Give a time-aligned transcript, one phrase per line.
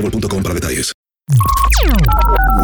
[0.00, 0.92] boostmobile.com para detalles.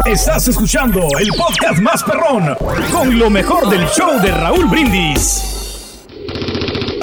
[0.05, 2.55] Estás escuchando el podcast más perrón
[2.91, 5.43] con lo mejor del show de Raúl Brindis.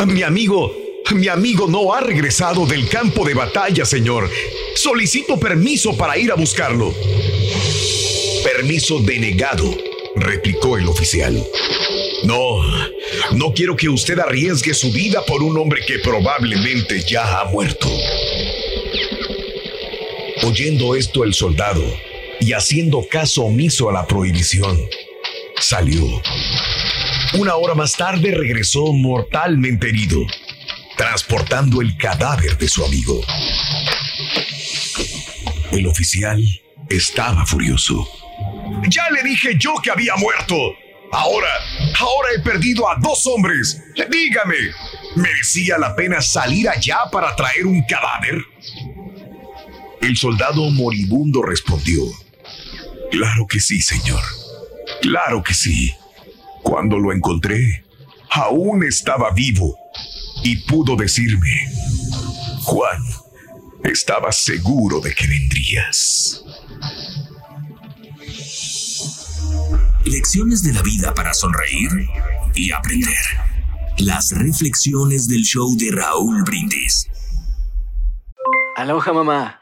[0.07, 0.73] Mi amigo,
[1.15, 4.29] mi amigo no ha regresado del campo de batalla, señor.
[4.75, 6.93] Solicito permiso para ir a buscarlo.
[8.43, 9.73] Permiso denegado,
[10.17, 11.41] replicó el oficial.
[12.25, 12.63] No,
[13.33, 17.89] no quiero que usted arriesgue su vida por un hombre que probablemente ya ha muerto.
[20.45, 21.85] Oyendo esto el soldado
[22.41, 24.77] y haciendo caso omiso a la prohibición,
[25.61, 26.05] salió.
[27.35, 30.19] Una hora más tarde regresó mortalmente herido,
[30.97, 33.21] transportando el cadáver de su amigo.
[35.71, 36.43] El oficial
[36.91, 38.09] estaba furioso.
[38.89, 40.57] Ya le dije yo que había muerto.
[41.13, 41.51] Ahora,
[42.01, 43.81] ahora he perdido a dos hombres.
[43.95, 44.57] Dígame,
[45.15, 48.43] ¿merecía la pena salir allá para traer un cadáver?
[50.03, 52.03] El soldado moribundo respondió,
[53.13, 54.21] Claro que sí, señor.
[55.01, 55.95] Claro que sí.
[56.63, 57.85] Cuando lo encontré,
[58.31, 59.77] aún estaba vivo
[60.43, 61.71] y pudo decirme,
[62.63, 63.01] Juan,
[63.85, 66.43] estaba seguro de que vendrías.
[70.05, 71.91] Lecciones de la vida para sonreír
[72.57, 73.25] y aprender.
[73.99, 77.09] Las reflexiones del show de Raúl Brindis.
[78.77, 79.62] Aloha mamá.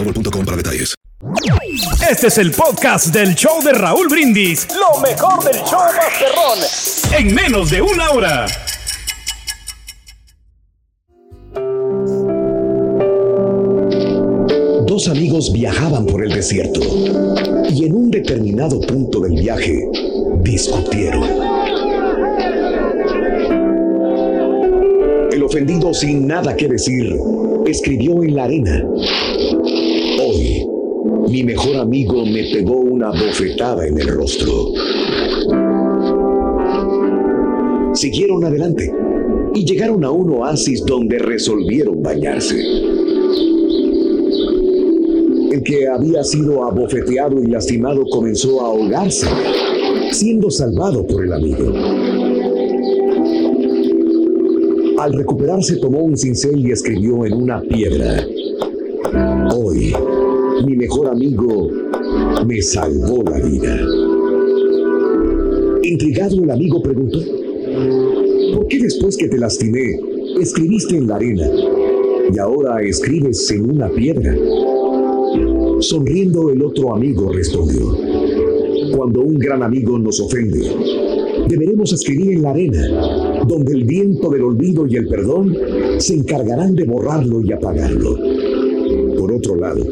[0.03, 0.95] boostmobile.com para detalles.
[2.09, 4.67] Este es el podcast del show de Raúl Brindis.
[4.69, 6.59] Lo mejor del show Masterrón.
[7.17, 8.47] En menos de una hora.
[14.87, 16.81] Dos amigos viajaban por el desierto
[17.69, 19.87] y en un determinado punto del viaje
[20.41, 21.23] discutieron.
[25.31, 27.15] El ofendido sin nada que decir
[27.65, 28.85] escribió en la arena.
[31.31, 34.73] Mi mejor amigo me pegó una bofetada en el rostro.
[37.93, 38.93] Siguieron adelante
[39.53, 42.61] y llegaron a un oasis donde resolvieron bañarse.
[45.51, 49.27] El que había sido abofeteado y lastimado comenzó a ahogarse,
[50.11, 51.73] siendo salvado por el amigo.
[54.99, 58.27] Al recuperarse tomó un cincel y escribió en una piedra,
[59.53, 59.93] Hoy,
[60.65, 61.69] mi mejor amigo
[62.45, 63.79] me salvó la vida.
[65.83, 67.19] Intrigado el amigo preguntó,
[68.53, 69.99] ¿por qué después que te lastimé
[70.39, 71.49] escribiste en la arena
[72.33, 74.35] y ahora escribes en una piedra?
[75.79, 77.97] Sonriendo el otro amigo respondió,
[78.95, 80.59] cuando un gran amigo nos ofende,
[81.47, 85.57] deberemos escribir en la arena, donde el viento del olvido y el perdón
[85.97, 88.17] se encargarán de borrarlo y apagarlo.
[89.17, 89.83] Por otro lado,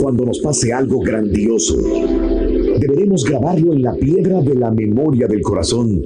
[0.00, 1.76] cuando nos pase algo grandioso,
[2.78, 6.02] deberemos grabarlo en la piedra de la memoria del corazón,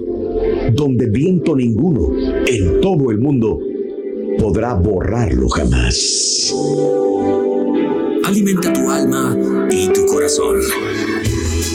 [0.75, 2.11] donde viento ninguno
[2.47, 3.59] en todo el mundo
[4.39, 6.55] podrá borrarlo jamás.
[8.25, 9.37] Alimenta tu alma
[9.71, 10.57] y tu corazón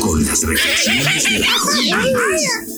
[0.02, 2.72] con las reflexiones de Raúl Brindis.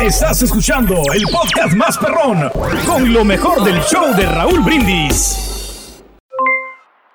[0.00, 2.50] Estás escuchando el podcast más perrón
[2.86, 5.53] con lo mejor del show de Raúl Brindis.